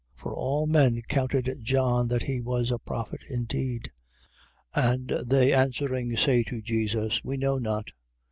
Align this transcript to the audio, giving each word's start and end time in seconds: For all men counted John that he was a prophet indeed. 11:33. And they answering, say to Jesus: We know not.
For 0.15 0.33
all 0.33 0.65
men 0.65 1.03
counted 1.07 1.47
John 1.61 2.07
that 2.07 2.23
he 2.23 2.41
was 2.41 2.71
a 2.71 2.79
prophet 2.79 3.21
indeed. 3.29 3.91
11:33. 4.75 4.91
And 5.21 5.29
they 5.29 5.53
answering, 5.53 6.17
say 6.17 6.41
to 6.41 6.59
Jesus: 6.59 7.21
We 7.23 7.37
know 7.37 7.59
not. 7.59 7.91